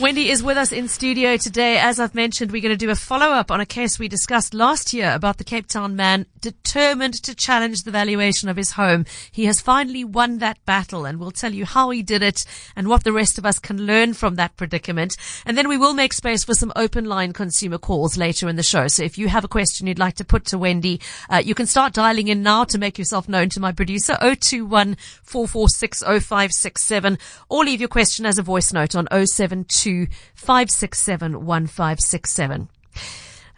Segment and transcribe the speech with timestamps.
[0.00, 1.76] Wendy is with us in studio today.
[1.78, 4.54] As I've mentioned, we're going to do a follow up on a case we discussed
[4.54, 9.04] last year about the Cape Town man determined to challenge the valuation of his home.
[9.30, 12.88] He has finally won that battle and we'll tell you how he did it and
[12.88, 15.16] what the rest of us can learn from that predicament.
[15.44, 18.62] And then we will make space for some open line consumer calls later in the
[18.62, 18.88] show.
[18.88, 21.66] So if you have a question you'd like to put to Wendy, uh, you can
[21.66, 27.18] start dialing in now to make yourself known to my producer 021 446 0567
[27.50, 29.81] or leave your question as a voice note on 072
[30.34, 32.68] 567 1567.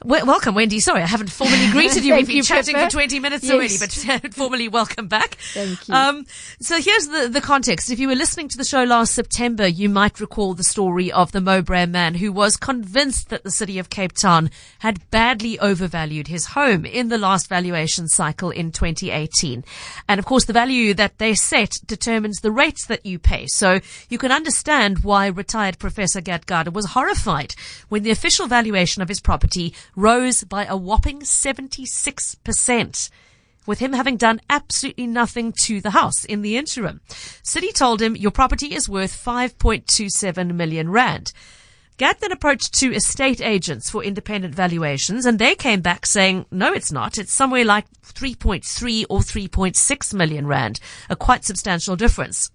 [0.03, 0.80] Well, welcome, Wendy.
[0.80, 2.15] Sorry, I haven't formally greeted you.
[2.15, 3.52] We've been you, chatting for 20 minutes Yes.
[3.52, 5.37] already, but formally welcome back.
[5.55, 5.95] Thank you.
[5.95, 6.27] Um,
[6.61, 7.91] so here's the, the context.
[7.91, 11.33] If you were listening to the show last September, you might recall the story of
[11.33, 16.29] the Mowbray man who was convinced that the city of Cape Town had badly overvalued
[16.29, 19.65] his home in the last valuation cycle in 2018.
[20.07, 23.46] And of course, the value that they set determines the rates that you pay.
[23.46, 23.80] So
[24.11, 27.55] you can understand why retired Professor Gad Gardner was horrified
[27.88, 33.10] when the official valuation of his property rose by a whopping 76%
[33.66, 37.01] with him having done absolutely nothing to the house in the interim.
[37.43, 41.32] City told him your property is worth 5.27 million rand.
[41.96, 46.73] Gad then approached two estate agents for independent valuations and they came back saying, no,
[46.73, 47.18] it's not.
[47.18, 52.51] It's somewhere like 3.3 or 3.6 million rand, a quite substantial difference.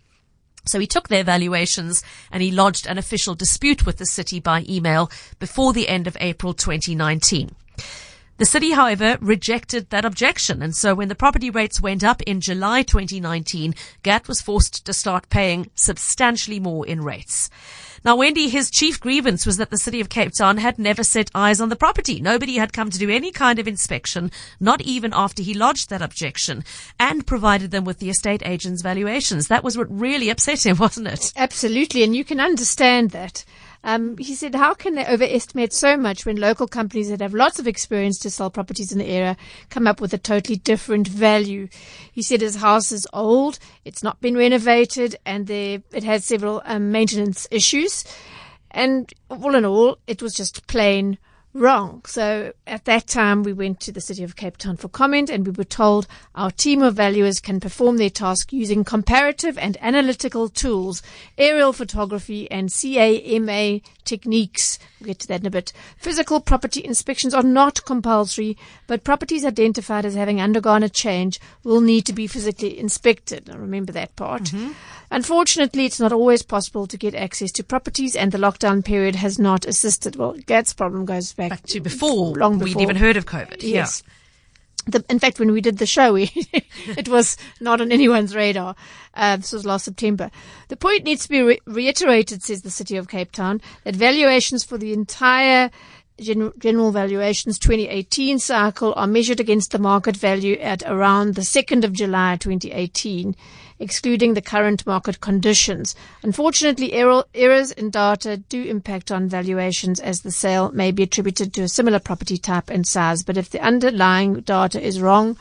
[0.69, 4.65] So he took their valuations and he lodged an official dispute with the city by
[4.69, 7.55] email before the end of April 2019.
[8.37, 10.61] The city, however, rejected that objection.
[10.61, 14.93] And so when the property rates went up in July 2019, Gad was forced to
[14.93, 17.49] start paying substantially more in rates.
[18.05, 21.29] Now, Wendy, his chief grievance was that the city of Cape Town had never set
[21.35, 22.21] eyes on the property.
[22.21, 26.01] Nobody had come to do any kind of inspection, not even after he lodged that
[26.01, 26.63] objection,
[26.99, 29.47] and provided them with the estate agent's valuations.
[29.47, 31.33] That was what really upset him, wasn't it?
[31.35, 33.43] Absolutely, and you can understand that.
[33.83, 37.59] Um, he said, how can they overestimate so much when local companies that have lots
[37.59, 39.37] of experience to sell properties in the area
[39.69, 41.69] come up with a totally different value?
[42.11, 46.91] He said his house is old, it's not been renovated, and it has several um,
[46.91, 48.03] maintenance issues.
[48.71, 51.17] And all in all, it was just plain
[51.53, 52.01] wrong.
[52.05, 55.45] So at that time, we went to the city of Cape Town for comment and
[55.45, 60.49] we were told our team of valuers can perform their task using comparative and analytical
[60.49, 61.01] tools,
[61.37, 64.79] aerial photography and CAMA techniques.
[64.99, 65.73] We'll get to that in a bit.
[65.97, 71.81] Physical property inspections are not compulsory, but properties identified as having undergone a change will
[71.81, 73.47] need to be physically inspected.
[73.47, 74.43] Now remember that part.
[74.43, 74.73] Mm-hmm.
[75.11, 79.39] Unfortunately, it's not always possible to get access to properties and the lockdown period has
[79.39, 80.15] not assisted.
[80.15, 83.63] Well, Gad's problem goes back, Back to before, long before we'd even heard of COVID.
[83.63, 84.03] Yes.
[84.85, 86.31] The, in fact, when we did the show, we,
[86.85, 88.75] it was not on anyone's radar.
[89.13, 90.29] Uh, this was last September.
[90.67, 94.63] The point needs to be re- reiterated, says the City of Cape Town, that valuations
[94.63, 95.71] for the entire
[96.21, 101.83] Gen- General Valuations 2018 cycle are measured against the market value at around the 2nd
[101.83, 103.35] of July 2018,
[103.79, 105.95] excluding the current market conditions.
[106.21, 111.53] Unfortunately, error- errors in data do impact on valuations as the sale may be attributed
[111.53, 113.23] to a similar property type and size.
[113.23, 115.37] But if the underlying data is wrong,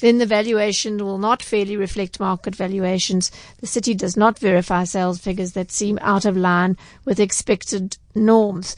[0.00, 3.30] then the valuation will not fairly reflect market valuations.
[3.58, 8.76] The city does not verify sales figures that seem out of line with expected norms.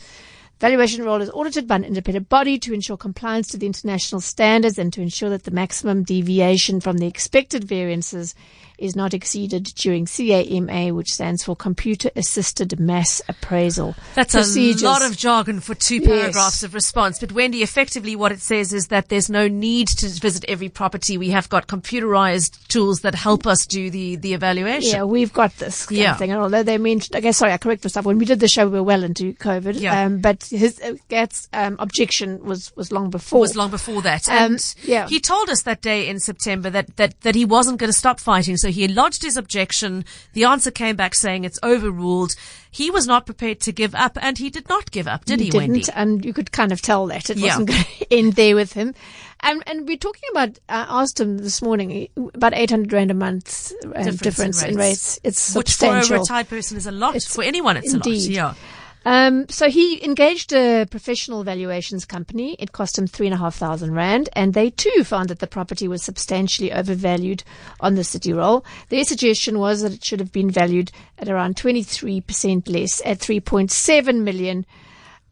[0.62, 4.78] Valuation role is audited by an independent body to ensure compliance to the international standards
[4.78, 8.37] and to ensure that the maximum deviation from the expected variances
[8.82, 13.94] is not exceeded during CAMA, which stands for Computer Assisted Mass Appraisal.
[14.15, 14.82] That's Procedures.
[14.82, 16.06] a lot of jargon for two Yes.
[16.09, 17.19] paragraphs of response.
[17.19, 21.16] But Wendy, effectively what it says is that there's no need to visit every property.
[21.16, 24.91] We have got computerized tools that help us do the, the evaluation.
[24.91, 26.12] Yeah, we've got this kind Yeah.
[26.12, 26.31] of thing.
[26.32, 28.04] And although they mentioned, okay, sorry, I correct myself.
[28.06, 29.78] When we did the show, we were well into COVID.
[29.81, 30.03] Yeah.
[30.04, 33.41] Um, but his uh, Gad's um, objection was was long before.
[33.41, 34.28] was long before that.
[34.28, 35.09] Um, And yeah.
[35.09, 38.19] he told us that day in September that, that, that he wasn't going to stop
[38.19, 38.56] fighting.
[38.56, 40.05] So he lodged his objection.
[40.33, 42.35] The answer came back saying it's overruled.
[42.71, 45.51] He was not prepared to give up and he did not give up, did he,
[45.51, 45.81] He Wendy?
[45.81, 47.49] didn't, and you could kind of tell that it Yeah.
[47.59, 48.95] wasn't going to end there with him.
[49.41, 50.59] And and we're talking about.
[50.69, 55.19] I asked him this morning about eight hundred rand a month um, difference, in, rates.
[55.25, 57.17] It's Which for a retired person is a lot.
[57.17, 58.39] It's- for anyone, it's indeed.
[58.39, 58.57] a lot.
[58.57, 58.63] Yeah.
[59.04, 62.56] Um, so he engaged a professional valuations company.
[62.58, 65.46] It cost him three and a half thousand rand, and they too found that the
[65.46, 67.43] property was substantially overvalued
[67.81, 68.64] on the city roll.
[68.88, 73.02] Their suggestion was that it should have been valued at around twenty three percent less,
[73.04, 74.66] at three point seven million.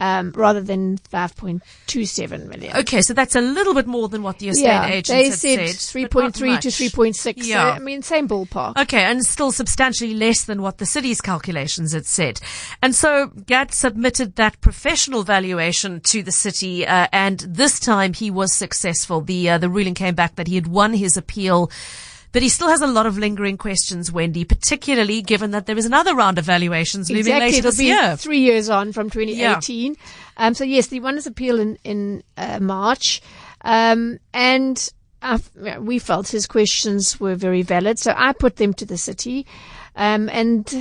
[0.01, 2.75] Um, rather than 5.27 million.
[2.75, 5.35] Okay, so that's a little bit more than what the estate yeah, agents they had
[5.35, 6.11] said, said.
[6.11, 7.35] but not 3.3 to 3.6.
[7.37, 7.71] Yeah.
[7.71, 8.79] So, I mean, same ballpark.
[8.79, 12.41] Okay, and still substantially less than what the city's calculations had said.
[12.81, 18.31] And so Gad submitted that professional valuation to the city, uh, and this time he
[18.31, 19.21] was successful.
[19.21, 21.71] The uh, the ruling came back that he had won his appeal.
[22.33, 25.85] But he still has a lot of lingering questions, Wendy, particularly given that there is
[25.85, 28.17] another round of valuations looming Exactly, later it'll this be year.
[28.17, 29.97] three years on from 2018.
[30.37, 33.21] Um, so yes, the one is appeal in in uh, March,
[33.63, 34.89] um, and
[35.23, 35.39] uh,
[35.81, 39.47] we felt his questions were very valid, so I put them to the city,
[39.97, 40.73] um, and.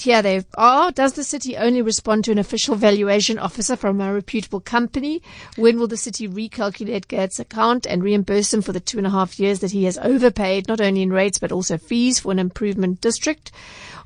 [0.00, 0.92] Here they are.
[0.92, 5.22] Does the city only respond to an official valuation officer from a reputable company?
[5.56, 9.10] When will the city recalculate Gad's account and reimburse him for the two and a
[9.10, 12.38] half years that he has overpaid, not only in rates but also fees for an
[12.38, 13.50] improvement district?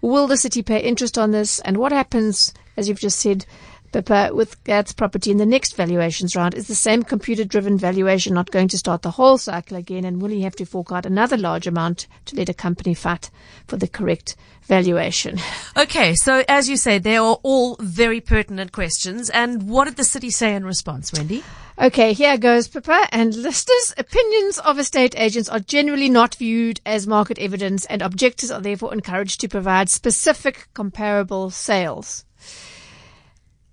[0.01, 1.61] Will the city pay interest on this?
[1.61, 3.45] And what happens, as you've just said,
[3.93, 6.55] Pippa, with Gad's property in the next valuations round?
[6.55, 10.05] Is the same computer driven valuation not going to start the whole cycle again?
[10.05, 13.31] And will he have to fork out another large amount to let a company fight
[13.67, 14.35] for the correct
[14.65, 15.39] valuation?
[15.75, 19.31] Okay, so as you say, they are all very pertinent questions.
[19.31, 21.43] And what did the city say in response, Wendy?
[21.81, 23.09] Okay, here goes, Pippa.
[23.11, 28.51] And listeners' opinions of estate agents are generally not viewed as market evidence, and objectors
[28.51, 32.27] are therefore encouraged to provide specific comparable sales.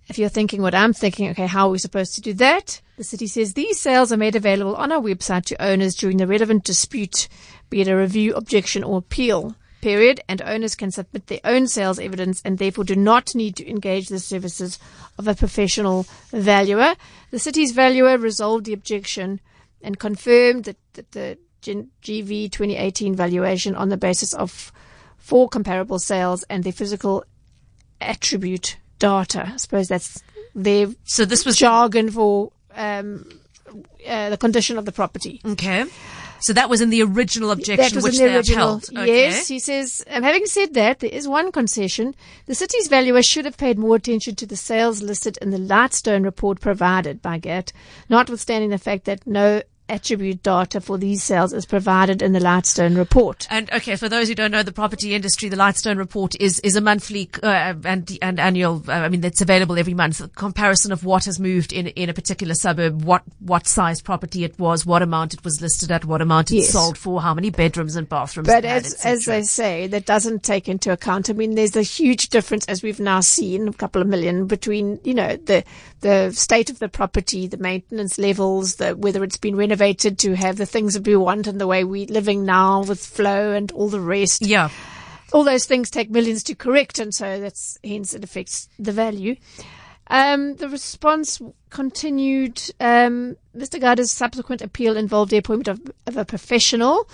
[0.10, 2.82] If you're thinking what I'm thinking, okay, how are we supposed to do that?
[2.98, 6.26] The city says these sales are made available on our website to owners during the
[6.26, 7.30] relevant dispute,
[7.70, 12.00] be it a review, objection, or appeal period, and owners can submit their own sales
[12.00, 14.80] evidence and therefore do not need to engage the services
[15.18, 16.96] of a professional valuer.
[17.32, 19.40] The city's valuer resolved the objection
[19.82, 24.72] and confirmed that, that the GV 2018 valuation on the basis of
[25.18, 27.24] four comparable sales and their physical
[28.02, 29.52] attribute data.
[29.54, 30.22] I suppose that's
[30.56, 33.28] their So this was jargon for um,
[34.08, 35.42] uh, the condition of the property.
[35.46, 35.86] okay.
[36.42, 38.76] So that was in the original objection, That was which in the they original.
[38.78, 38.98] upheld.
[38.98, 39.24] Okay.
[39.24, 42.16] Yes, he says, um, having said that, there is one concession.
[42.46, 46.24] The city's valuer should have paid more attention to the sales listed in the Lightstone
[46.24, 47.74] report provided by Gad,
[48.08, 52.96] notwithstanding the fact that no attribute data for these sales is provided in the Lightstone
[52.98, 53.48] report.
[53.50, 56.76] And okay, for those who don't know the property industry, the Lightstone report is is
[56.76, 58.84] a monthly uh, and and annual.
[58.88, 60.22] Uh, I mean, it's available every month.
[60.22, 64.44] A comparison of what has moved in in a particular suburb, what what size property
[64.44, 66.70] it was, what amount it was listed at, what amount it Yes.
[66.70, 68.48] sold for, how many bedrooms and bathrooms.
[68.48, 71.30] But it had, as, as they say, that doesn't take into account.
[71.30, 75.00] I mean, there's a huge difference, as we've now seen, a couple of million between,
[75.04, 75.64] you know, the
[76.02, 79.79] the state of the property, the maintenance levels, the whether it's been renovated
[80.20, 83.52] to have the things that we want and the way we're living now with flow
[83.52, 84.46] and all the rest.
[84.46, 84.70] yeah.
[85.32, 89.36] All those things take millions to correct, and so that's hence it affects the value.
[90.08, 91.40] Um, the response
[91.70, 92.60] continued.
[92.80, 93.80] Um, Mr.
[93.80, 97.08] Gardner's subsequent appeal involved the appointment of, of a professional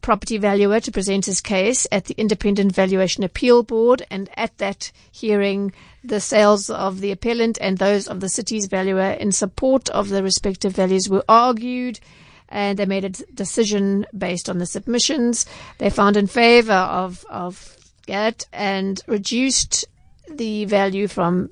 [0.00, 4.90] property valuer to present his case at the Independent Valuation Appeal Board, and at that
[5.10, 5.72] hearing,
[6.04, 10.22] the sales of the appellant and those of the city's valuer in support of the
[10.22, 12.00] respective values were argued.
[12.48, 15.44] And they made a decision based on the submissions.
[15.78, 19.84] They found in favour of of Gad and reduced
[20.30, 21.50] the value from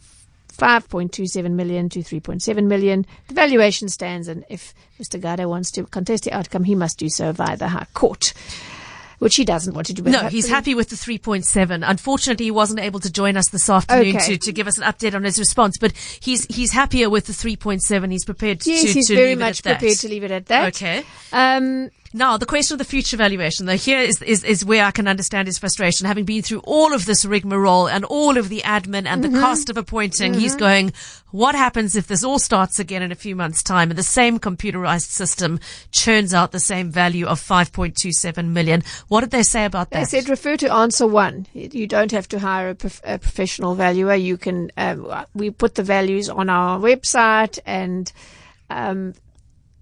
[0.57, 3.07] 5.27 million to 3.7 million.
[3.29, 5.21] The valuation stands, and if Mr.
[5.21, 8.33] Gardner wants to contest the outcome, he must do so via the High Court,
[9.19, 10.03] which he doesn't want to do.
[10.03, 11.83] No, he's happy with the 3.7.
[11.89, 14.27] Unfortunately, he wasn't able to join us this afternoon Okay.
[14.33, 17.33] to, to give us an update on his response, but he's he's happier with the
[17.33, 18.11] 3.7.
[18.11, 19.79] He's prepared Yes, to, he's to very leave much it at that.
[19.81, 20.69] prepared to leave it at that.
[20.75, 21.05] Okay.
[21.33, 24.91] Um, Now, the question of the future valuation, though, here is, is, is where I
[24.91, 26.07] can understand his frustration.
[26.07, 29.35] Having been through all of this rigmarole and all of the admin and Mm-hmm.
[29.35, 30.93] the cost of appointing, he's going,
[31.31, 34.39] what happens if this all starts again in a few months' time and the same
[34.39, 35.59] computerized system
[35.91, 38.83] churns out the same value of 5.27 million?
[39.09, 39.99] What did they say about that?
[39.99, 41.47] They said refer to answer one.
[41.55, 44.15] You don't have to hire a, prof- a professional valuer.
[44.15, 44.71] You can.
[44.77, 48.11] Um, we put the values on our website, and
[48.71, 49.15] um,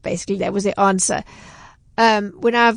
[0.02, 1.23] basically that was the answer.
[1.96, 2.74] Um, when I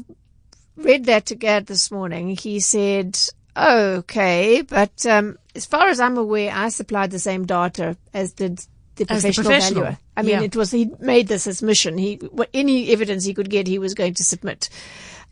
[0.75, 3.19] read that to Gad this morning, he said,
[3.55, 8.61] "Okay, but um, as far as I'm aware, I supplied the same data as did."
[8.95, 9.97] The As the professional, professional, valuer.
[10.17, 10.41] I mean, yeah.
[10.41, 11.99] it was he made this his mission.
[11.99, 12.19] He
[12.51, 14.69] any evidence he could get, he was going to submit.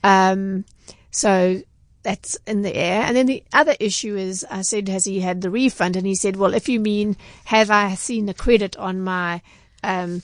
[0.03, 0.65] Um,
[1.09, 1.63] so
[2.05, 3.01] that's in the air.
[3.01, 5.95] And then the other issue is, I said, has he had the refund?
[5.95, 9.41] And he said, well, if you mean, have I seen the credit on my
[9.83, 10.21] um,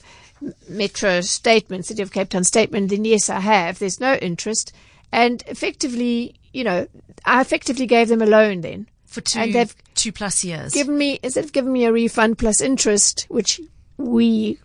[0.68, 3.78] Metro statement, City of Cape Town statement, then yes, I have.
[3.78, 4.72] There's no interest.
[5.12, 6.86] And effectively, you know,
[7.24, 8.88] I effectively gave them a loan then.
[9.06, 10.72] for two And they've two plus years.
[10.72, 13.60] given me instead of giving me a refund plus interest, which
[13.98, 14.58] we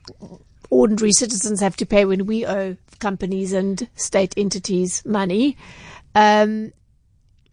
[0.70, 5.58] ordinary citizens have to pay when we owe companies and state entities money.
[6.16, 6.72] Um,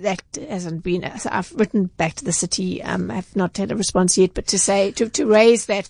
[0.04, 1.04] that hasn't been.
[1.04, 2.82] I've written back to the city.
[2.82, 5.88] Um, I've not had a response yet, but to say to to raise that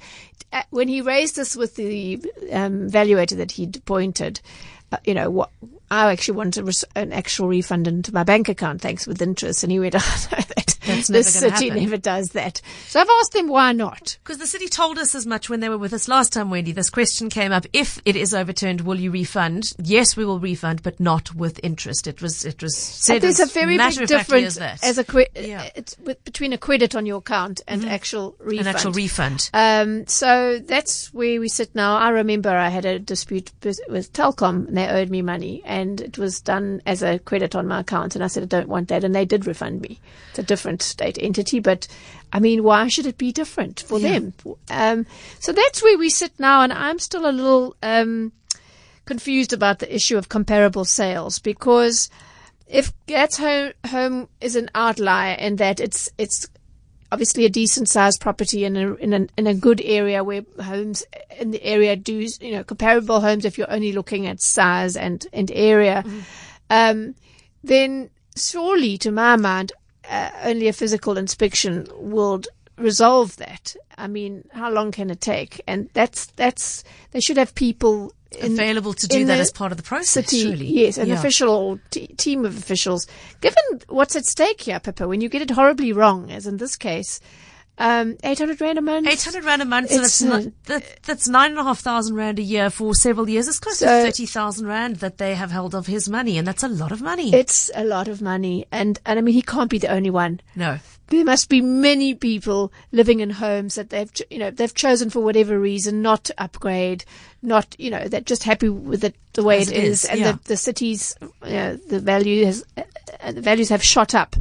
[0.53, 2.21] uh, when he raised this with the
[2.53, 4.41] um, valuator that he'd appointed,
[4.93, 5.51] uh, you know what.
[5.91, 9.63] I actually wanted an actual refund into my bank account, thanks with interest.
[9.63, 10.39] And he went, oh, no,
[10.87, 12.61] the never city happen." never does that.
[12.89, 14.19] So I've asked them why not.
[14.23, 16.73] Because the city told us as much when they were with us last time, Wendy.
[16.73, 19.73] This question came up: If it is overturned, will you refund?
[19.83, 22.07] Yes, we will refund, but not with interest.
[22.07, 25.05] It was it was said But there's as a very big difference as as a
[25.05, 25.69] qui- Yeah.
[26.05, 28.67] with, between a credit on your account and actual refund.
[28.69, 29.51] an actual refund.
[29.53, 31.97] Um, so that's where we sit now.
[31.97, 36.01] I remember I had a dispute with, with Telkom and they owed me money and
[36.01, 38.15] it was done as a credit on my account.
[38.15, 39.05] And I said, I don't want that.
[39.05, 40.01] And they did refund me.
[40.31, 41.87] It's a different state entity, but
[42.33, 44.35] I mean, why should it be different for them?
[44.71, 45.07] Um,
[45.39, 46.63] so that's where we sit now.
[46.63, 48.33] And I'm still a little, um,
[49.05, 52.09] confused about the issue of comparable sales because
[52.67, 56.49] if Gad's home, is an outlier in that it's, it's
[57.13, 61.05] obviously a decent sized property in a, in a in a good area where homes
[61.39, 65.27] in the area do you know comparable homes if you're only looking at size and
[65.33, 66.03] and area,
[66.71, 67.15] um,
[67.63, 69.73] then surely to my mind
[70.11, 72.43] uh, only a physical inspection will
[72.77, 73.77] resolve that.
[73.97, 75.61] I mean, how long can it take?
[75.67, 76.83] And that's that's
[77.13, 80.27] they should have people in, Available to do that as part of the process.
[80.27, 80.67] city, surely.
[80.67, 81.15] yes, an Yeah.
[81.15, 83.07] official t- team of officials.
[83.41, 86.75] Given what's at stake here, Pippa, when you get it horribly wrong, as in this
[86.75, 87.21] case,
[87.79, 89.09] um, 800 rand a month.
[89.09, 92.15] 800 rand a month, so It's, that's, uh, that, that's nine and a half thousand
[92.17, 93.49] rand a year for several years.
[93.49, 96.69] It's close to 30,000 rand that they have held of his money, and that's a
[96.69, 97.35] lot of money.
[97.35, 100.41] It's a lot of money, and and I mean he can't be the only one.
[100.55, 100.79] no.
[101.09, 105.21] There must be many people living in homes that they've, you know, they've chosen for
[105.21, 107.05] whatever reason not to upgrade,
[107.43, 110.21] not, you know, they're just happy with it the way As it is, is, and
[110.21, 110.33] yeah.
[110.33, 114.35] the the city's, you know, the value has, uh, the values have shot up,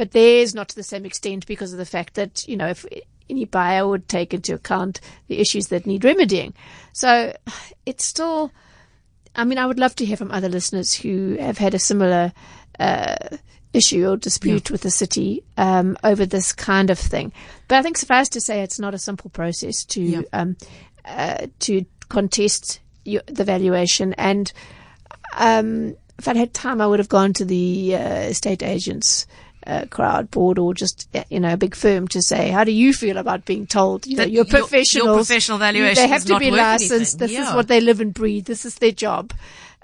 [0.00, 2.86] but theirs not to the same extent because of the fact that you know if
[3.28, 6.54] any buyer would take into account the issues that need remedying.
[6.94, 7.36] So
[7.84, 8.50] it's still.
[9.36, 12.32] I mean, I would love to hear from other listeners who have had a similar
[12.78, 13.36] uh,
[13.74, 17.30] issue or dispute with the city um, over this kind of thing.
[17.68, 20.20] But I think suffice to say, it's not a simple process to Yeah.
[20.32, 20.56] um,
[21.04, 24.14] uh, to contest your, the valuation.
[24.14, 24.50] And
[25.36, 27.98] um, if I'd had time, I would have gone to the uh,
[28.32, 29.26] estate agents.
[29.66, 32.72] Uh, crowd board or just uh, you know a big firm to say how do
[32.72, 36.24] you feel about being told you know That your your- your professional they have is
[36.24, 37.36] to not be licensed anything.
[37.36, 39.34] this is what they live and breathe this is their job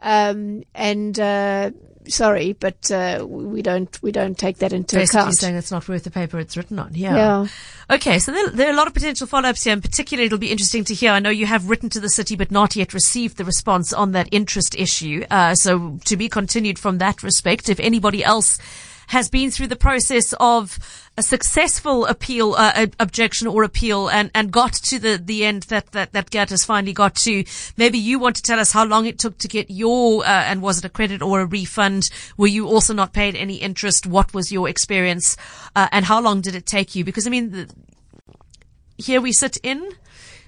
[0.00, 1.71] um, and uh,
[2.09, 5.87] sorry but uh, we don't we don't take that into Basically account saying it's not
[5.88, 6.92] worth the paper it's written on.
[6.95, 7.16] Yeah.
[7.16, 7.47] Yeah.
[7.90, 10.50] Okay, so there, there are a lot of potential follow-ups here, and particularly it'll be
[10.50, 11.12] interesting to hear.
[11.12, 14.11] I know you have written to the city, but not yet received the response on
[14.12, 15.25] that interest issue.
[15.30, 17.68] Uh, so to be continued from that respect.
[17.68, 18.59] If anybody else
[19.09, 20.79] has been through the process of
[21.17, 25.93] a successful appeal, uh, objection or appeal and, and got to the, the end that,
[25.93, 27.45] that, that Gad has finally got to.
[27.77, 30.61] Maybe you want to tell us how long it took to get your, uh, and
[30.61, 32.11] was it a credit or a refund?
[32.37, 34.07] Were you also not paid any interest?
[34.07, 35.37] What was your experience?
[35.75, 37.05] Uh, and how long did it take you?
[37.05, 37.71] Because I mean, the,
[38.99, 39.91] here we sit in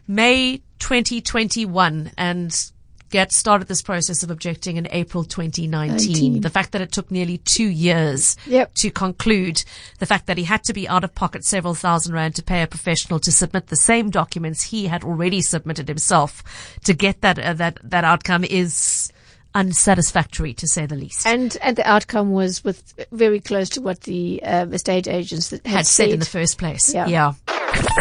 [0.06, 2.70] May 2021 and
[3.10, 5.96] Gad started this process of objecting in April 2019.
[5.96, 6.40] 19.
[6.42, 8.74] The fact that it took nearly two years Yep.
[8.74, 9.64] to conclude,
[9.98, 12.62] the fact that he had to be out of pocket several thousand rand to pay
[12.62, 16.42] a professional to submit the same documents he had already submitted himself
[16.84, 19.12] to get that, uh, that, that outcome is
[19.54, 21.26] unsatisfactory to say the least.
[21.26, 25.66] and and the outcome was with very close to what the um, estate agents that
[25.66, 26.92] had, had said in the first place.
[26.94, 27.06] Yeah.
[27.06, 27.32] yeah.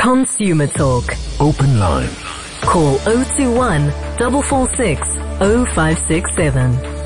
[0.02, 1.06] Consumer Talk.
[1.40, 2.10] Open line.
[2.68, 5.08] Call 021 446
[5.40, 6.98] 0567.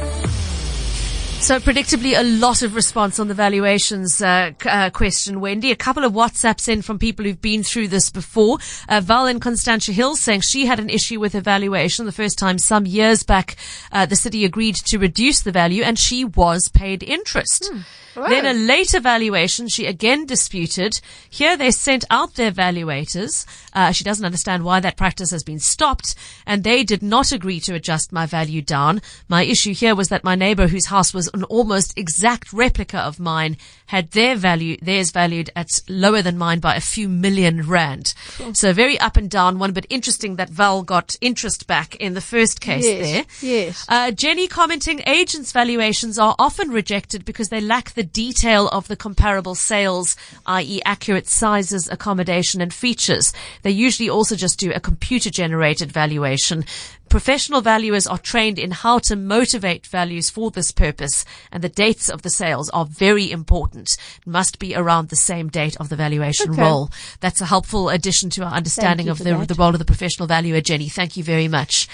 [1.42, 5.72] So predictably, a lot of response on the valuations uh, uh, question, Wendy.
[5.72, 8.58] A couple of WhatsApps in from people who've been through this before.
[8.90, 12.40] Uh, Val in Constantia Hill saying she had an issue with her valuation the first
[12.40, 13.56] time some years back.
[13.92, 17.72] Uh, the city agreed to reduce the value, and she was paid interest.
[18.14, 21.00] Then a later valuation, she again disputed.
[21.30, 23.46] Here they sent out their valuators.
[23.74, 27.60] Uh, she doesn't understand why that practice has been stopped, and they did not agree
[27.62, 29.02] to adjust my value down.
[29.28, 33.20] My issue here was that my neighbor whose house was an almost exact replica of
[33.20, 33.58] mine
[33.92, 38.14] had their value, theirs valued at lower than mine by a few million rand.
[38.54, 42.22] So very up and down one, but interesting that Val got interest back in the
[42.22, 43.26] first case Yes, there.
[43.50, 43.86] yes.
[43.90, 48.96] Uh, Jenny commenting agents' valuations are often rejected because they lack the detail of the
[48.96, 50.82] comparable sales, i.e.
[50.86, 53.34] accurate sizes, accommodation and features.
[53.64, 56.64] They usually also just do a computer generated valuation.
[57.12, 62.10] Professional valuers are trained in how to motivate values for this purpose and the dates
[62.10, 63.98] of the sales are very important.
[64.26, 66.62] It must be around the same date of the valuation Okay.
[66.62, 66.90] roll.
[67.20, 69.50] That's a helpful addition to our understanding of the, that.
[69.50, 70.88] the role of the professional valuer, Jenny.
[70.88, 71.90] Thank you very much.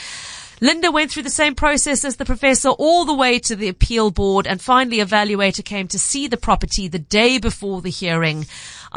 [0.62, 4.12] Linda went through the same process as the professor all the way to the appeal
[4.12, 8.46] board and finally a valuator came to see the property the day before the hearing.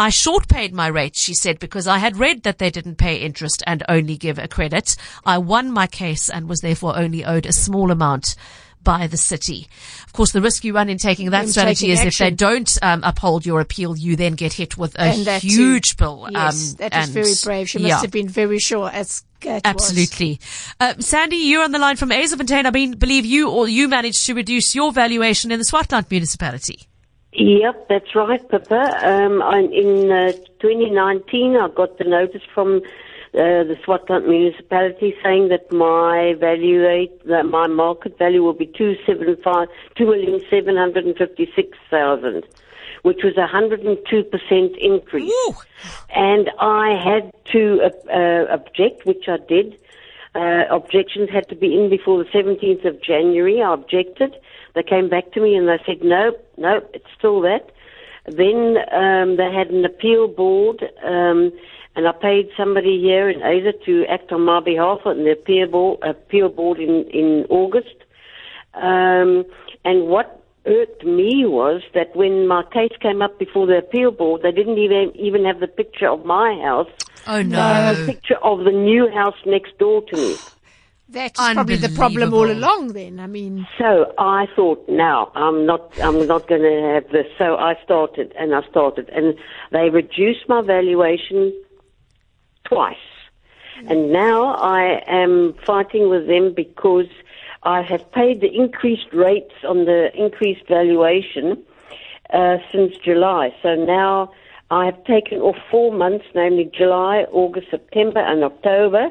[0.00, 3.16] I short paid my rate, she said, because I had read that they didn't pay
[3.16, 4.97] interest and only give a credit.
[5.26, 8.35] I won my case and was therefore only owed a small amount
[8.83, 9.69] by the city.
[10.07, 12.30] Of course, the risk you run in taking that Them strategy taking is if they
[12.30, 15.49] don't um, uphold your appeal, you then get hit with a that too.
[15.49, 16.28] huge bill.
[16.30, 17.69] Yes, um, that is very brave.
[17.69, 19.61] She must have been very sure as was.
[19.64, 20.40] Absolutely.
[20.78, 22.66] Uh, Sandy, you're on the line from Yzerfontein.
[22.66, 26.87] I mean, believe you or you managed to reduce your valuation in the Swartland municipality.
[27.32, 29.06] Yep, that's right, Pippa.
[29.06, 32.82] Um, I, in uh, 2019, I got the notice from
[33.32, 38.66] uh, the Swartland municipality saying that my value rate, that my market value will be
[38.66, 42.42] two seven five, two million seven hundred and fifty six thousand,
[43.02, 45.32] which was a hundred and two percent increase.
[45.46, 45.54] Woo!
[46.12, 49.78] And I had to uh, uh, object, which I did.
[50.34, 53.62] Uh, objections had to be in before the 17th of January.
[53.62, 54.37] I objected.
[54.75, 57.71] They came back to me and they said, no, no, it's still that.
[58.27, 61.53] Then um, they had an appeal board, um,
[61.97, 65.67] and I paid somebody here in Asia to act on my behalf on the appeal
[65.67, 67.97] board, appeal board in, in August.
[68.75, 69.45] Um,
[69.85, 74.43] and what irked me was that when my case came up before the appeal board,
[74.43, 76.91] they didn't even even have the picture of my house.
[77.27, 77.59] Oh They no.
[77.59, 80.37] had a picture of the new house next door to me.
[81.12, 83.19] That's probably the problem all along then.
[83.19, 87.26] I mean, So I thought, now I'm not, I'm not going to have this.
[87.37, 89.35] So I started, and I started, and
[89.73, 91.52] they reduced my valuation
[92.64, 92.97] twice.
[93.87, 97.09] And now I am fighting with them because
[97.62, 101.62] I have paid the increased rates on the increased valuation
[102.33, 103.54] uh, since July.
[103.63, 104.32] So now
[104.71, 109.08] I have taken off four months, namely July, August, September, and October,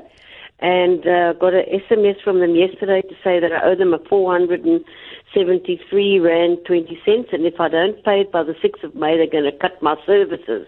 [0.61, 3.99] and uh, got an SMS from them yesterday to say that I owe them a
[3.99, 9.17] 473 rand 20 cents, and if I don't pay it by the 6th of May,
[9.17, 10.67] they're going to cut my services.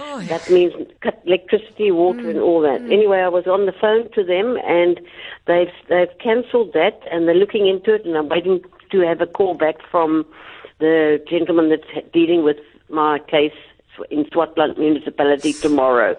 [0.00, 2.80] Oh, That means cut electricity, water, and all that.
[2.82, 5.00] Anyway, I was on the phone to them, and
[5.46, 8.62] they've they've cancelled that, and they're looking into it, and I'm waiting
[8.92, 10.24] to have a call back from
[10.78, 13.50] the gentleman that's dealing with my case
[14.10, 16.16] in Swartland municipality tomorrow.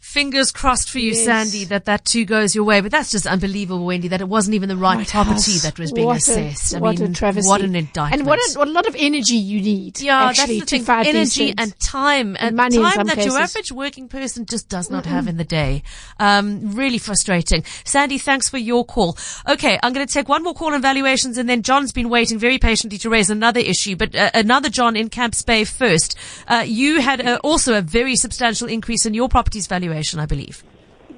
[0.00, 1.24] Fingers crossed for you, Yes.
[1.24, 2.80] Sandy, that that too goes your way.
[2.80, 5.62] But that's just unbelievable, Wendy, that it wasn't even the right White property House.
[5.62, 6.74] that was being What assessed.
[6.74, 7.48] I what mean, a travesty.
[7.48, 8.20] what an indictment.
[8.20, 10.00] And what a, what a lot of energy you need.
[10.00, 11.06] yeah, actually, that's the to thing.
[11.06, 14.90] Energy and time and money in time some that your average working person just does
[14.90, 15.82] not have in the day.
[16.18, 17.64] Um, really frustrating.
[17.84, 19.16] Sandy, thanks for your call.
[19.48, 22.38] Okay, I'm going to take one more call on valuations, and then John's been waiting
[22.38, 23.96] very patiently to raise another issue.
[23.96, 26.16] But uh, another John in Camps Bay first.
[26.48, 30.64] Uh, you had uh, also a very substantial increase in your property's valuation, I believe.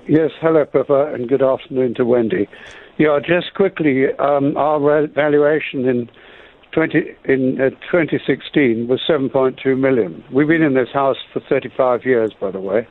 [0.09, 2.49] Yes, hello, Pippa, and good afternoon to Wendy.
[2.99, 6.11] Yeah, just quickly, um, our valuation in
[6.73, 10.25] 20, in uh, 2016 was 7.2 million.
[10.33, 12.87] We've been in this house for 35 years, by the way,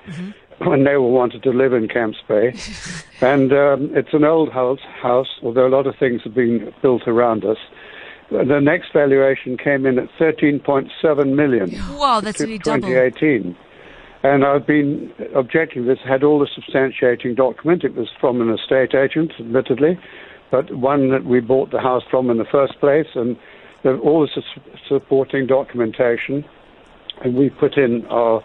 [0.60, 2.56] when they one wanted to live in Camps Bay.
[3.22, 7.08] and um, it's an old house, house, although a lot of things have been built
[7.08, 7.58] around us.
[8.32, 11.70] The next valuation came in at 13.7 million.
[11.98, 12.88] Wow, that's really double.
[12.88, 13.58] 2018.
[14.24, 17.84] And I've been objecting this, had all the substantiating document.
[17.84, 20.00] It was from an estate agent, admittedly,
[20.50, 23.36] but one that we bought the house from in the first place, and
[23.84, 26.46] the, all the su- supporting documentation.
[27.24, 28.42] And we put in our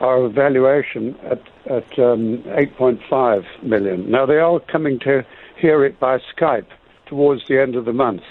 [0.00, 4.10] our evaluation at at um, 8.5 million.
[4.10, 5.24] Now they are coming to
[5.56, 6.66] hear it by Skype
[7.06, 8.22] towards the end of the month.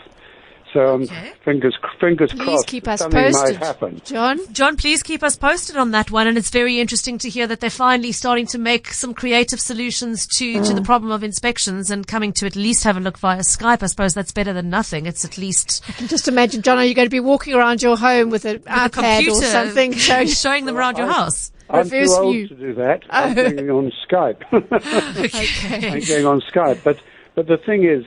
[0.74, 1.32] So um, Okay.
[1.46, 3.60] fingers fingers Please crossed keep us something posted.
[3.60, 4.02] might happen.
[4.04, 4.40] John?
[4.54, 6.28] John, please keep us posted on that one.
[6.28, 10.26] And it's very interesting to hear that they're finally starting to make some creative solutions
[10.38, 13.40] to, to the problem of inspections and coming to at least have a look via
[13.42, 13.84] Skype.
[13.84, 15.06] I suppose that's better than nothing.
[15.06, 17.82] It's at least I can Just imagine, John, are you going to be walking around
[17.84, 18.60] your home with an a
[18.90, 21.52] iPad computer or something showing showing them around your house.
[21.70, 22.48] I'm Reverse too old view.
[22.50, 23.04] to do that.
[23.10, 24.42] I'm going on Skype.
[25.18, 25.90] Okay.
[25.90, 26.84] I'm going on Skype.
[26.84, 26.98] But
[27.36, 28.06] but the thing is,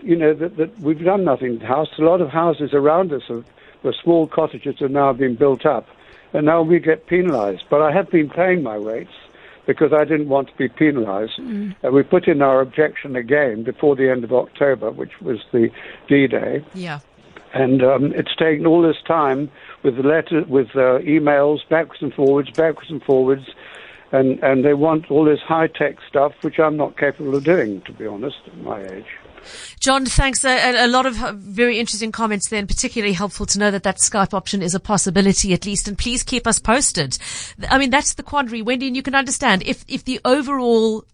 [0.00, 1.88] you know, that, that we've done nothing to house.
[1.98, 3.44] A lot of houses around us, have,
[3.82, 5.86] the small cottages have now been built up,
[6.32, 7.64] and now we get penalised.
[7.70, 9.12] But I have been paying my rates
[9.66, 11.38] because I didn't want to be penalised.
[11.38, 11.74] Mm.
[11.84, 15.70] Uh, we put in our objection again before the end of October, which was the
[16.08, 16.64] D-Day.
[16.74, 17.00] Yeah.
[17.52, 19.50] And um, it's taken all this time
[19.82, 23.46] with letters, with uh, emails, backwards and forwards, backwards and forwards,
[24.12, 27.80] and and they want all this high tech stuff, which I'm not capable of doing,
[27.82, 29.06] to be honest, at my age.
[29.80, 30.44] John, thanks.
[30.44, 33.82] A, a, lot of uh, very interesting comments there, and particularly helpful to know that
[33.82, 35.88] that Skype option is a possibility at least.
[35.88, 37.18] And please keep us posted.
[37.68, 41.04] I mean, that's the quandary, Wendy, and you can understand if if the overall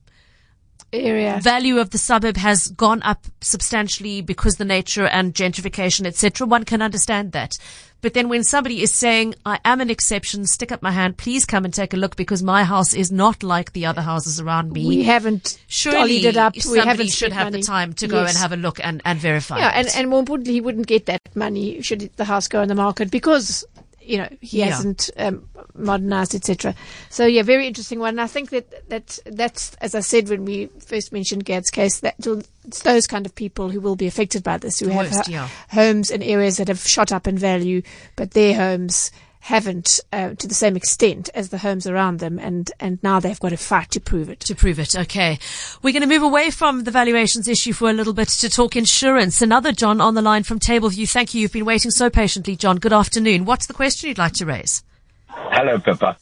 [0.92, 6.46] area value of the suburb has gone up substantially because the nature and gentrification, etc.
[6.46, 7.58] One can understand that.
[8.02, 11.44] But then when somebody is saying, I am an exception, stick up my hand, please
[11.44, 14.72] come and take a look because my house is not like the other houses around
[14.72, 14.88] me.
[14.88, 16.54] We haven't Surely it up.
[16.68, 17.60] We haven't should have money.
[17.60, 18.30] the time to go yes.
[18.30, 19.58] and have a look and, and verify.
[19.58, 22.68] Yeah, and, and more importantly, he wouldn't get that money should the house go on
[22.68, 23.64] the market because
[24.04, 24.66] you know he yeah.
[24.66, 26.74] hasn't um, modernized, etc.
[27.10, 28.10] So yeah, very interesting one.
[28.10, 32.00] And I think that that that's as I said when we first mentioned Gad's case,
[32.00, 32.16] that
[32.64, 35.48] it's those kind of people who will be affected by this, who have Worst, yeah.
[35.70, 37.82] homes in areas that have shot up in value,
[38.16, 39.10] but their homes
[39.42, 43.40] haven't uh, to the same extent as the homes around them, and and now they've
[43.40, 44.38] got a fight to prove it.
[44.40, 45.40] To prove it, okay.
[45.82, 48.76] We're going to move away from the valuations issue for a little bit to talk
[48.76, 49.42] insurance.
[49.42, 51.10] Another John on the line from Tableview.
[51.10, 51.40] Thank you.
[51.40, 52.76] You've been waiting so patiently, John.
[52.76, 53.44] Good afternoon.
[53.44, 54.84] What's the question you'd like to raise?
[55.26, 56.16] Hello, Pippa.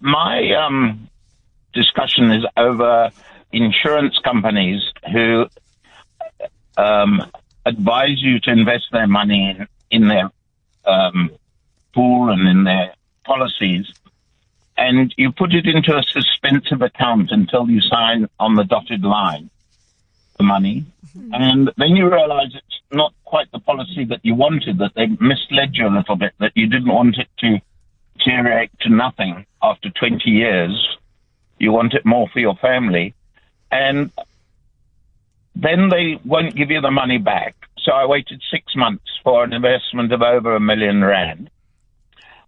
[0.00, 1.10] My um,
[1.74, 3.10] discussion is over
[3.52, 5.44] insurance companies who
[6.78, 7.30] um,
[7.66, 10.30] advise you to invest their money in, in their
[10.86, 11.30] um,
[11.96, 13.86] pool and in their policies,
[14.76, 19.48] and you put it into a suspensive account until you sign on the dotted line
[20.36, 20.84] the money,
[21.16, 21.32] mm-hmm.
[21.32, 25.74] and then you realize it's not quite the policy that you wanted, that they misled
[25.74, 27.58] you a little bit, that you didn't want it to
[28.18, 30.98] deteriorate to nothing after 20 years.
[31.58, 33.14] You want it more for your family.
[33.70, 34.10] And
[35.54, 37.56] then they won't give you the money back.
[37.78, 41.50] So I waited six months for an investment of over a million rand.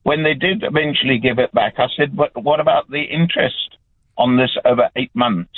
[0.02, 3.76] When they did eventually give it back, I said, but what about the interest
[4.16, 5.52] on this over eight months?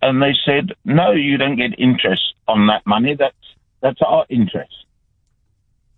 [0.00, 3.14] And they said, no, you don't get interest on that money.
[3.14, 3.34] That's,
[3.80, 4.74] that's our interest.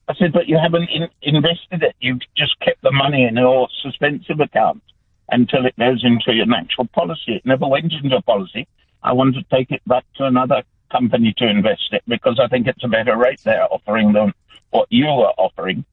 [0.08, 1.96] I said, but you haven't in- invested it.
[2.00, 4.82] You've just kept the money in your suspensive account
[5.28, 7.34] until it goes into your natural policy.
[7.34, 8.68] It never went into a policy.
[9.02, 12.68] I want to take it back to another company to invest it because I think
[12.68, 14.32] it's a better rate they're offering than
[14.70, 15.84] what you were offering.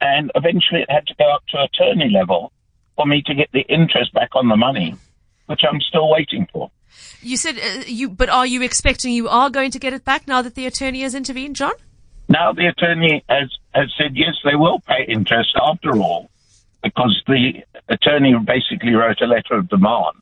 [0.00, 2.52] And eventually it had to go up to attorney level
[2.96, 4.94] for me to get the interest back on the money,
[5.46, 6.70] which I'm still waiting for.
[7.20, 10.26] You said uh, you, but are you expecting you are going to get it back
[10.26, 11.72] now that the attorney has intervened, John?
[12.28, 16.30] Now the attorney has, has said yes, they will pay interest after all,
[16.82, 20.16] because the attorney basically wrote a letter of demand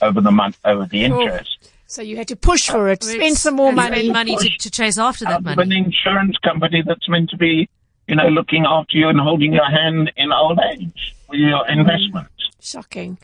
[0.00, 1.70] over the month over the interest.
[1.86, 4.98] So you had to push for it, spend some more money, money to, to, chase
[4.98, 5.62] after that money.
[5.62, 7.68] An insurance company that's meant to be,
[8.06, 12.30] you know, looking after you and holding your hand in old age with your investments.
[12.60, 13.18] Shocking.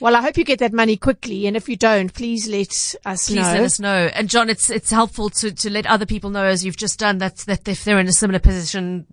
[0.00, 3.28] Well, I hope you get that money quickly, and if you don't, please let us
[3.28, 3.42] please know.
[3.42, 4.10] let us know.
[4.12, 7.18] And John, it's it's helpful to, to let other people know as you've just done
[7.18, 9.06] that that if they're in a similar position,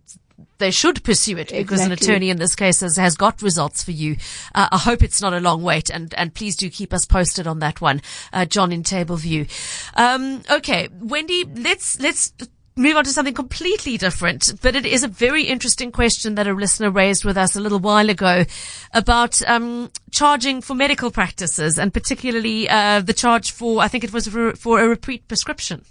[0.58, 1.86] they should pursue it because exactly.
[1.86, 4.18] an attorney in this case has, has got results for you.
[4.54, 7.48] Uh, I hope it's not a long wait, and and please do keep us posted
[7.48, 8.02] on that one,
[8.34, 9.50] uh, John in Tableview.
[9.96, 12.34] Um, okay, Wendy, let's let's
[12.76, 16.54] move on to something completely different, but it is a very interesting question that a
[16.54, 18.46] listener raised with us a little while ago
[18.94, 24.14] about um, charging for medical practices and particularly uh, the charge for, I think it
[24.14, 25.84] was for, for a repeat prescription.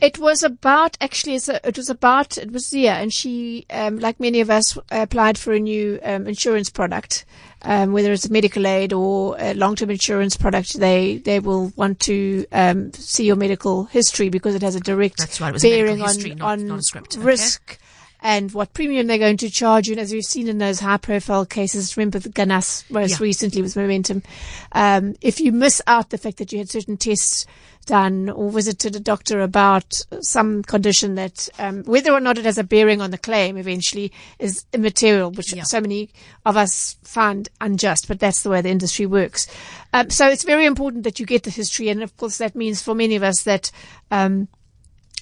[0.00, 1.36] It was about actually.
[1.36, 5.54] It was about it was yeah, and she, um, like many of us, applied for
[5.54, 7.24] a new um, insurance product,
[7.62, 10.78] um, whether it's a medical aid or a long-term insurance product.
[10.78, 15.18] They they will want to um, see your medical history because it has a direct
[15.18, 17.62] That's right, bearing history, on not, on risk.
[17.72, 17.85] Okay
[18.26, 19.92] and what premium they're going to charge you.
[19.92, 23.24] And as we've seen in those high profile cases, remember the Ganas most yeah.
[23.24, 24.24] recently with Momentum.
[24.72, 27.46] Um, if you miss out the fact that you had certain tests
[27.86, 32.58] done or visited a doctor about some condition that, um, whether or not it has
[32.58, 34.10] a bearing on the claim eventually
[34.40, 35.62] is immaterial, which yeah.
[35.62, 36.10] so many
[36.44, 39.46] of us find unjust, but that's the way the industry works.
[39.92, 41.90] Um, so it's very important that you get the history.
[41.90, 43.70] And of course, that means for many of us that,
[44.10, 44.48] um,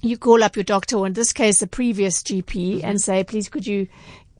[0.08, 2.86] you call up your doctor, or in this case, the previous GP, mm-hmm.
[2.86, 3.88] and say, please, could you,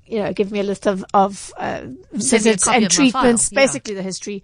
[0.07, 4.42] you know, give me a list of, of uh, visits and treatments, basically the history.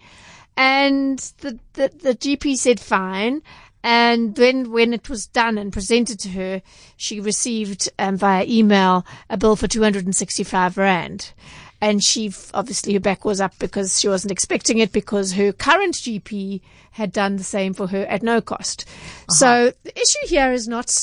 [0.56, 3.42] And the, the, the GP said fine.
[3.83, 6.62] And then when it was done and presented to her,
[6.96, 11.33] she received um, via email a bill for 265 rand.
[11.81, 15.95] And she obviously her back was up because she wasn't expecting it because her current
[15.95, 16.61] GP
[16.93, 18.85] had done the same for her at no cost.
[18.87, 19.33] Uh-huh.
[19.35, 20.95] So the issue here is not,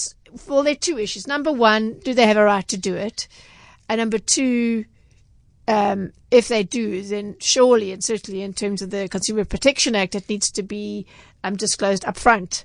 [0.48, 1.28] well, there are two issues.
[1.28, 3.28] Number one, do they have a right to do it?
[3.90, 4.86] And number two,
[5.68, 10.16] um, if they do, then surely and certainly in terms of the Consumer Protection Act,
[10.16, 11.06] it needs to be
[11.44, 12.64] um, disclosed upfront.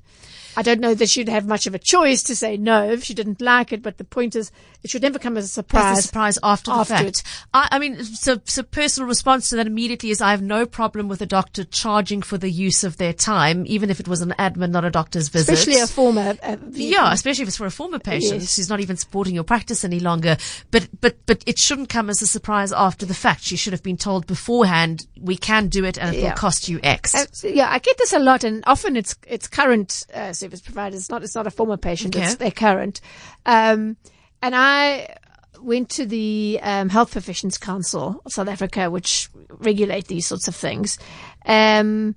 [0.56, 3.14] I don't know that she'd have much of a choice to say no if she
[3.14, 5.98] didn't like it, but the point is it should never come as a surprise.
[5.98, 7.22] As a surprise after the fact.
[7.54, 11.06] I, I, mean, so, so personal response to that immediately is I have no problem
[11.06, 14.34] with a doctor charging for the use of their time, even if it was an
[14.38, 15.52] admin, not a doctor's visit.
[15.52, 16.36] Especially a former.
[16.42, 18.56] Uh, yeah, especially if it's for a former patient yes.
[18.56, 20.36] who's not even supporting your practice any longer.
[20.72, 23.42] But, but, but it shouldn't come as a surprise after the fact.
[23.42, 26.30] She should have been told beforehand, we can do it and it yeah.
[26.30, 27.14] will cost you X.
[27.14, 31.00] Uh, yeah, I get this a lot and often it's, it's current, uh, service providers.
[31.00, 32.16] It's not, it's not a former patient.
[32.16, 32.24] Okay.
[32.24, 33.00] It's their current.
[33.46, 33.96] Um,
[34.42, 35.16] and I
[35.60, 40.56] went to the um, Health Professions Council of South Africa, which regulate these sorts of
[40.56, 40.98] things.
[41.46, 42.16] Um,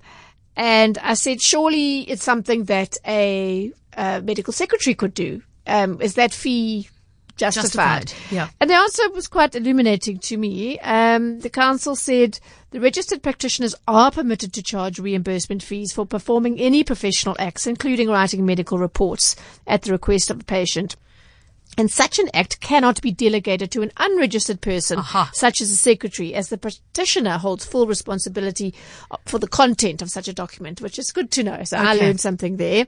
[0.56, 5.42] and I said, surely it's something that a, a medical secretary could do.
[5.66, 6.88] Um, is that fee
[7.36, 8.08] justified?
[8.08, 8.34] justified?
[8.34, 8.48] Yeah.
[8.60, 10.78] And the answer was quite illuminating to me.
[10.80, 12.38] Um, the council said
[12.70, 18.08] the registered practitioners are permitted to charge reimbursement fees for performing any professional acts, including
[18.08, 19.36] writing medical reports
[19.66, 20.96] at the request of a patient.
[21.76, 25.30] And such an act cannot be delegated to an unregistered person, Aha.
[25.34, 28.74] such as a secretary, as the practitioner holds full responsibility
[29.26, 31.62] for the content of such a document, which is good to know.
[31.64, 31.86] So okay.
[31.86, 32.86] I learned something there.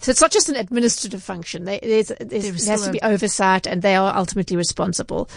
[0.00, 1.64] So it's not just an administrative function.
[1.64, 5.28] They, there's, there's, there has to be oversight and they are ultimately responsible.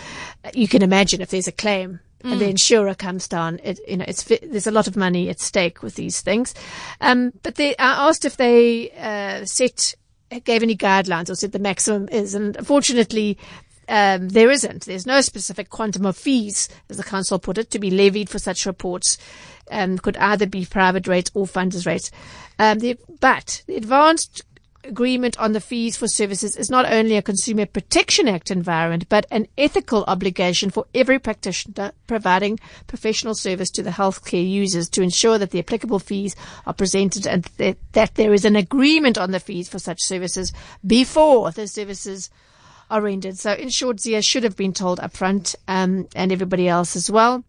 [0.54, 2.34] You can imagine if there's a claim Mm.
[2.34, 2.50] and the mm.
[2.50, 3.60] insurer comes down.
[3.64, 6.54] It, you know, it's there's a lot of money at stake with these things.
[7.00, 9.96] Um, but they, I asked if they uh, set
[10.38, 12.36] gave any guidelines or said the maximum is.
[12.36, 13.38] And unfortunately,
[13.88, 14.86] um, there isn't.
[14.86, 18.40] There's no specific quantum of fees, as the council put it, to be levied for
[18.40, 19.18] such reports.
[19.72, 22.12] Um, could either be private rates or funders rates.
[22.58, 24.44] Um, the, but the advanced
[24.90, 29.26] agreement on the fees for services is not only a Consumer Protection Act environment, but
[29.32, 35.38] an ethical obligation for every practitioner providing professional service to the healthcare users to ensure
[35.38, 39.40] that the applicable fees are presented and that, that there is an agreement on the
[39.40, 40.52] fees for such services
[40.86, 42.30] before the services
[42.90, 43.38] are rendered.
[43.38, 47.44] So in short, Zia should have been told upfront, um, and everybody else as well.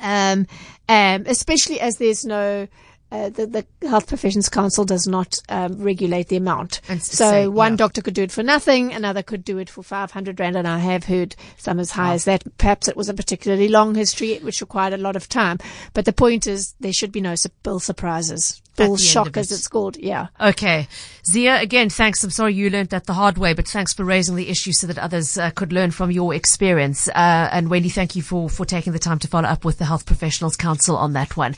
[0.00, 0.46] Um,
[0.88, 2.68] um, especially as there's no
[3.12, 6.80] uh, the, the, Health Professions Council does not um, regulate the amount.
[6.98, 7.76] So say, one yeah.
[7.76, 10.78] doctor could do it for nothing, another could do it for 500 rand, and I
[10.78, 12.14] have heard some as high wow.
[12.14, 12.42] as that.
[12.58, 15.58] Perhaps it was a particularly long history, which required a lot of time.
[15.94, 19.96] But the point is, there should be no bill surprises bull shock, as it's called.
[19.96, 20.28] Yeah.
[20.40, 20.88] Okay.
[21.24, 22.22] Zia, again, thanks.
[22.22, 24.86] I'm sorry you learned that the hard way, but thanks for raising the issue so
[24.86, 27.08] that others uh, could learn from your experience.
[27.08, 29.84] Uh, and Wendy, thank you for, for taking the time to follow up with the
[29.86, 31.56] Health Professionals Council on that one.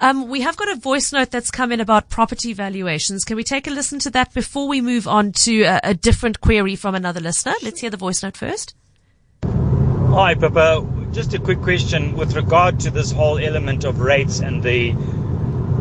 [0.00, 3.24] Um, we have got a voice note that's come in about property valuations.
[3.24, 6.40] Can we take a listen to that before we move on to a, a different
[6.40, 7.54] query from another listener?
[7.62, 8.74] Let's hear the voice note first.
[9.44, 10.86] Hi, Pippa.
[11.12, 14.92] Just a quick question with regard to this whole element of rates and the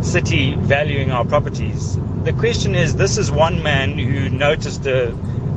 [0.02, 1.98] city valuing our properties.
[2.24, 5.12] The question is this is one man who noticed a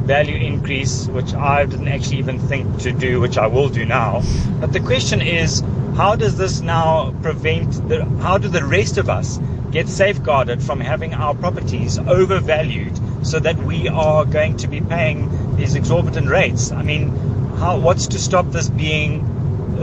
[0.05, 4.23] value increase, which I didn't actually even think to do, which I will do now.
[4.61, 5.63] But the question is
[5.97, 9.39] how does this now prevent, the, how do the rest of us
[9.71, 15.57] get safeguarded from having our properties overvalued so that we are going to be paying
[15.57, 16.73] these exorbitant rates?
[16.73, 17.11] I mean,
[17.59, 19.27] how, what's to stop this being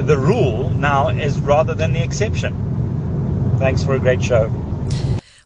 [0.05, 2.66] the rule now as rather than the exception?
[3.57, 4.51] Thanks for a great show.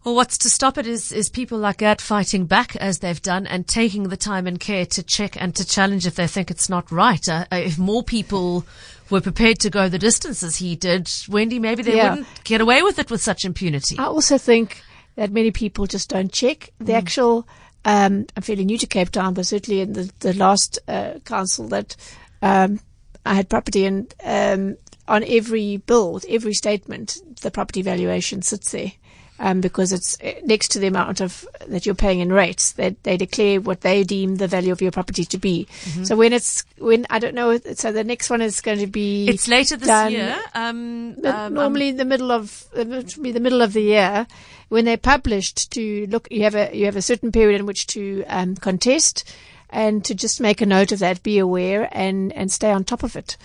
[0.04, 3.46] Well, what's to stop it is, is people like that fighting back as they've done
[3.46, 6.70] and taking the time and care to check and to challenge if they think it's
[6.70, 7.28] not right.
[7.30, 8.66] Uh, uh if more people
[9.12, 12.10] were prepared to go the distance as he did, Wendy, maybe they yeah.
[12.10, 13.98] wouldn't get away with it with such impunity.
[14.00, 14.82] I also think
[15.16, 16.98] that many people just don't check the mm.
[16.98, 17.48] actual.
[17.86, 21.68] Um, I'm fairly new to Cape Town, but certainly in the, the last uh, council
[21.68, 21.96] that
[22.42, 22.80] um,
[23.26, 28.94] I had property in, um, on every bill, every statement, the property valuation sits there.
[29.40, 32.74] Um, because it's uh, next to the amount of that you're paying in rates.
[32.74, 35.68] They, they declare what they deem the value of your property to be.
[35.84, 36.04] Mm-hmm.
[36.04, 39.28] So when it's when I don't know, so the next one is going to be
[39.28, 40.40] it's later this done, year.
[40.54, 44.28] Um, um, normally in the middle of it be the middle of the year
[44.70, 46.28] when they're published to look.
[46.30, 49.24] You have a you have a certain period in which to um, contest
[49.72, 53.02] and to just make a note of that, be aware and and stay on top
[53.02, 53.38] of it.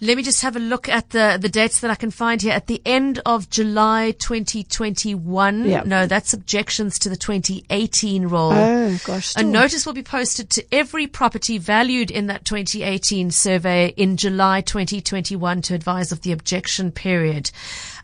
[0.00, 2.52] Let me just have a look at the, the dates that I can find here.
[2.52, 5.64] At the end of July 2021.
[5.64, 5.82] Yeah.
[5.86, 8.52] No, that's objections to the 2018 roll.
[8.52, 9.34] Oh, gosh.
[9.36, 14.60] A notice will be posted to every property valued in that 2018 survey in July
[14.60, 17.50] 2021 to advise of the objection period.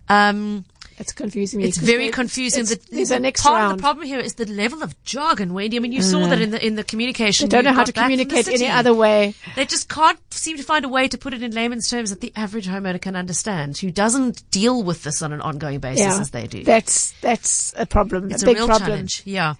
[0.09, 0.64] Um,
[0.98, 1.66] It's confusing me.
[1.66, 2.62] it's very confusing.
[2.62, 4.94] it's- The- There's the a next part of the problem here is the level of
[5.05, 5.76] jargon, Wendy.
[5.76, 7.48] I mean, you saw that in the in the communication.
[7.48, 9.35] They don't know how to back from the communicate any other way.
[9.57, 12.20] They just can't seem to find a way to put it in layman's terms that
[12.20, 16.31] the average homeowner can understand, who doesn't deal with this on an ongoing basis as
[16.31, 16.64] they do.
[16.64, 18.31] That's that's a problem.
[18.31, 18.88] It's a a, big real problem.
[18.90, 19.22] challenge.
[19.24, 19.55] Yeah.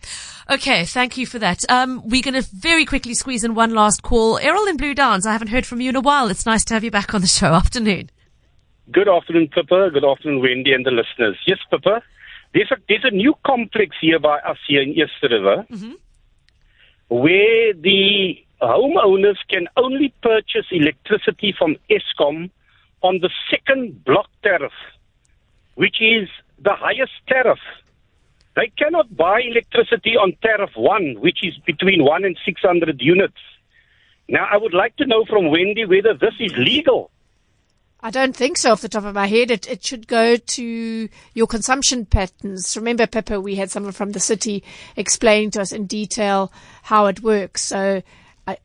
[0.51, 0.85] Okay.
[0.85, 1.65] Thank you for that.
[1.71, 4.39] Um, we're going to very quickly squeeze in one last call.
[4.39, 5.27] Errol in Blue Downs.
[5.27, 6.29] I haven't heard from you in a while.
[6.29, 7.55] It's nice to have you back on the show.
[7.55, 8.11] Afternoon.
[8.91, 9.91] Good afternoon, Pippa.
[9.93, 11.39] Good afternoon, Wendy, and the listeners.
[11.47, 12.03] Yes, Pippa.
[12.53, 15.93] There's a there's a new complex here by us here in Eerste River, mm-hmm.
[17.09, 22.51] where the homeowners can only purchase electricity from Eskom
[23.03, 24.73] on the second block tariff,
[25.77, 26.29] which is
[26.61, 27.61] the highest tariff.
[28.57, 33.39] They cannot buy electricity on tariff one, which is between one and six hundred units.
[34.29, 37.11] Now, I would like to know from Wendy whether this is legal.
[38.03, 39.51] I don't think so off the top of my head.
[39.51, 42.77] It, it should go to your consumption patterns.
[42.77, 44.65] Remember, Pippa, we had someone from the city
[44.97, 47.63] explaining to us in detail how it works.
[47.63, 48.03] So,
[48.47, 48.59] I,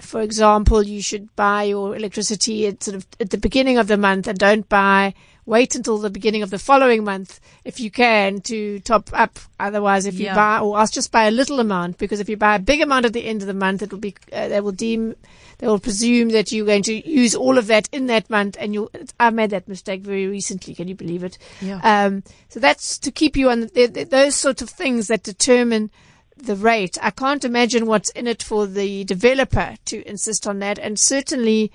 [0.00, 3.96] for example, you should buy your electricity at sort of at the beginning of the
[3.96, 5.14] month and don't buy,
[5.46, 9.40] wait until the beginning of the following month if you can to top up.
[9.58, 12.54] Otherwise, if you buy, or ask just buy a little amount because if you buy
[12.54, 14.70] a big amount at the end of the month, it will be, uh, they will
[14.70, 15.16] deem,
[15.58, 18.74] they will presume that you're going to use all of that in that month and
[18.74, 20.74] you I made that mistake very recently.
[20.74, 21.38] Can you believe it?
[21.60, 21.80] Yeah.
[21.82, 25.90] Um, so that's to keep you on the, the, those sort of things that determine
[26.36, 26.98] the rate.
[27.02, 30.78] I can't imagine what's in it for the developer to insist on that.
[30.78, 31.72] And certainly,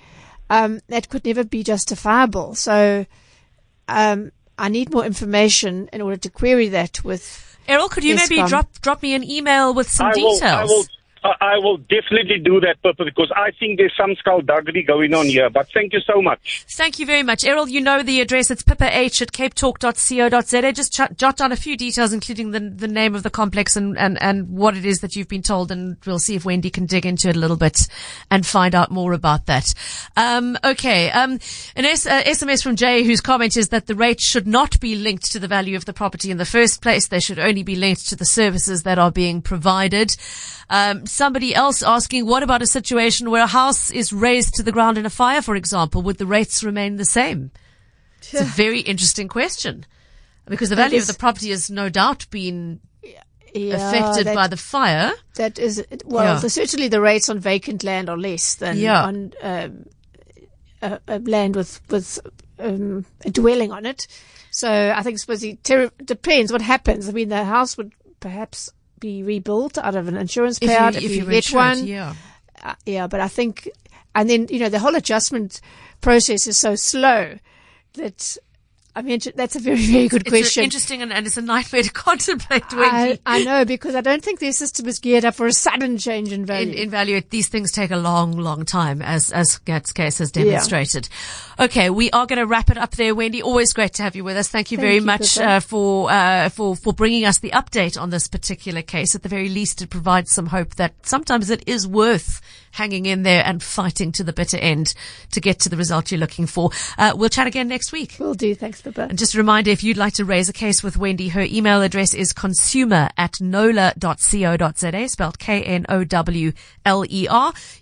[0.49, 2.55] um, that could never be justifiable.
[2.55, 3.05] So,
[3.87, 8.43] um, I need more information in order to query that with, Errol, could you maybe
[8.47, 10.69] drop drop me an email with some I details?
[10.69, 10.85] Will,
[11.23, 11.77] I will.
[11.77, 15.49] Definitely do that, Pippa, because I think there's some skullduggery going on here.
[15.49, 16.65] But thank you so much.
[16.69, 17.43] Thank you very much.
[17.43, 18.49] Errol, you know the address.
[18.49, 20.73] It's pippa h at capetalk.co.za.
[20.73, 23.97] Just ch- jot down a few details, including the, the name of the complex and,
[23.97, 25.71] and, and what it is that you've been told.
[25.71, 27.87] And we'll see if Wendy can dig into it a little bit
[28.31, 29.73] and find out more about that.
[30.17, 31.11] Um, okay.
[31.11, 31.33] Um,
[31.75, 34.95] an S- uh, SMS from Jay whose comment is that the rate should not be
[34.95, 37.07] linked to the value of the property in the first place.
[37.07, 40.15] They should only be linked to the services that are being provided.
[40.69, 44.71] Um, somebody else asking, what about a situation where a house is razed to the
[44.71, 46.01] ground in a fire, for example?
[46.01, 47.51] Would the rates remain the same?
[48.19, 49.85] It's a very interesting question
[50.45, 52.79] because the value is- of the property has no doubt been
[53.53, 55.11] yeah, affected that- by the fire.
[55.35, 56.39] That is well, Yeah.
[56.39, 59.03] the, certainly the rates on vacant land are less than Yeah.
[59.03, 59.85] on um,
[60.81, 62.19] uh, uh, land with with
[62.59, 64.07] um, a dwelling on it.
[64.51, 67.07] So I think suppose it ter- depends what happens.
[67.07, 68.69] I mean, the house would perhaps
[69.01, 71.85] be rebuilt out of an insurance If payout you, if, if you, get one.
[71.85, 72.13] yeah.
[72.63, 73.69] Uh, yeah, but I think,
[74.15, 75.59] and then you know the whole adjustment
[75.99, 77.37] process is so slow
[77.95, 78.37] that
[78.95, 80.63] I mean that's a very very good It's question.
[80.65, 83.21] interesting and, and it's a nightmare to contemplate, I, Wendy.
[83.25, 86.31] I know because I don't think their system is geared up for a sudden change
[86.31, 86.73] in value.
[86.73, 90.31] in, in value, these things take a long, long time, as as Gad's case has
[90.31, 91.07] demonstrated.
[91.59, 93.41] Okay, we are going to wrap it up there, Wendy.
[93.41, 94.47] Always great to have you with us.
[94.47, 95.49] Thank you Thank very you, much Pippa.
[95.49, 99.15] uh, for uh, for for bringing us the update on this particular case.
[99.15, 102.41] At the very least, it provides some hope that sometimes it is worth
[102.73, 104.93] hanging in there and fighting to the bitter end
[105.31, 106.71] to get to the result you're looking for.
[106.97, 108.15] Uh, we'll chat again next week.
[108.17, 108.55] We'll do.
[108.55, 111.41] Thanks, And just a reminder, if you'd like to raise a case with Wendy, her
[111.41, 116.53] email address is consumer at knowler.co.za, spelled K-N-O-W-L-E-R.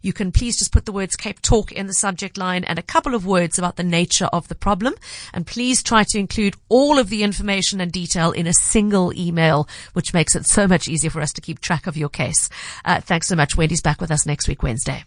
[0.02, 2.84] You can please just put the words Cape Talk in the subject line and a
[2.84, 4.96] couple of words about the nature of the problem.
[5.34, 9.68] And please try to include all of the information and detail in a single email,
[9.94, 12.50] which makes it so much easier for us to keep track of your case.
[12.86, 13.56] Uh, thanks so much.
[13.58, 15.04] Wendy's back with us next week, Wednesday.